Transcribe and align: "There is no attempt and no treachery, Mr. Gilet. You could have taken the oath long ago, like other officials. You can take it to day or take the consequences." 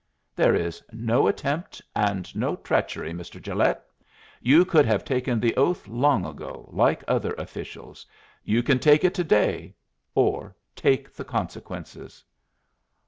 "There 0.35 0.55
is 0.55 0.81
no 0.91 1.27
attempt 1.27 1.79
and 1.95 2.35
no 2.35 2.55
treachery, 2.55 3.13
Mr. 3.13 3.39
Gilet. 3.39 3.79
You 4.41 4.65
could 4.65 4.83
have 4.87 5.05
taken 5.05 5.39
the 5.39 5.55
oath 5.55 5.87
long 5.87 6.25
ago, 6.25 6.67
like 6.73 7.03
other 7.07 7.33
officials. 7.33 8.07
You 8.43 8.63
can 8.63 8.79
take 8.79 9.03
it 9.03 9.13
to 9.13 9.23
day 9.23 9.75
or 10.15 10.55
take 10.75 11.13
the 11.13 11.23
consequences." 11.23 12.23